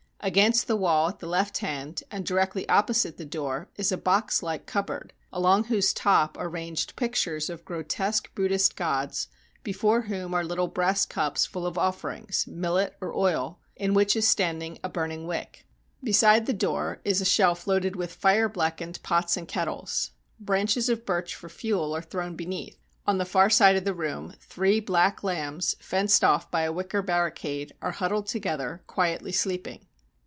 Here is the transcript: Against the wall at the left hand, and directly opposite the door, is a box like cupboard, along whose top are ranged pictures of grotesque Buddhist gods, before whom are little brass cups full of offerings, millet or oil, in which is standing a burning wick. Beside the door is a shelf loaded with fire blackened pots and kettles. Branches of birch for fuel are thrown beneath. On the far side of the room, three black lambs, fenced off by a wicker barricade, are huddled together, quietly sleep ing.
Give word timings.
Against 0.23 0.67
the 0.67 0.75
wall 0.75 1.09
at 1.09 1.17
the 1.17 1.25
left 1.25 1.57
hand, 1.57 2.03
and 2.11 2.23
directly 2.23 2.69
opposite 2.69 3.17
the 3.17 3.25
door, 3.25 3.69
is 3.75 3.91
a 3.91 3.97
box 3.97 4.43
like 4.43 4.67
cupboard, 4.67 5.13
along 5.33 5.63
whose 5.63 5.93
top 5.95 6.37
are 6.37 6.47
ranged 6.47 6.95
pictures 6.95 7.49
of 7.49 7.65
grotesque 7.65 8.29
Buddhist 8.35 8.75
gods, 8.75 9.29
before 9.63 10.03
whom 10.03 10.35
are 10.35 10.43
little 10.43 10.67
brass 10.67 11.07
cups 11.07 11.47
full 11.47 11.65
of 11.65 11.75
offerings, 11.75 12.45
millet 12.45 12.95
or 13.01 13.15
oil, 13.15 13.57
in 13.75 13.95
which 13.95 14.15
is 14.15 14.27
standing 14.27 14.77
a 14.83 14.89
burning 14.89 15.25
wick. 15.25 15.65
Beside 16.03 16.45
the 16.45 16.53
door 16.53 17.01
is 17.03 17.19
a 17.19 17.25
shelf 17.25 17.65
loaded 17.65 17.95
with 17.95 18.13
fire 18.13 18.47
blackened 18.47 19.01
pots 19.01 19.35
and 19.35 19.47
kettles. 19.47 20.11
Branches 20.39 20.87
of 20.87 21.03
birch 21.03 21.33
for 21.33 21.49
fuel 21.49 21.95
are 21.95 22.01
thrown 22.03 22.35
beneath. 22.35 22.77
On 23.07 23.17
the 23.17 23.25
far 23.25 23.49
side 23.49 23.75
of 23.75 23.85
the 23.85 23.95
room, 23.95 24.35
three 24.39 24.79
black 24.79 25.23
lambs, 25.23 25.75
fenced 25.79 26.23
off 26.23 26.51
by 26.51 26.61
a 26.61 26.71
wicker 26.71 27.01
barricade, 27.01 27.73
are 27.81 27.93
huddled 27.93 28.27
together, 28.27 28.83
quietly 28.85 29.31
sleep 29.31 29.65
ing. 29.67 29.87